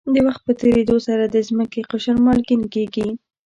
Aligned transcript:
د 0.13 0.15
وخت 0.27 0.41
په 0.47 0.53
تېرېدو 0.61 0.97
سره 1.07 1.23
د 1.27 1.35
ځمکې 1.47 1.81
قشر 1.91 2.15
مالګین 2.25 2.63
کېږي. 2.73 3.07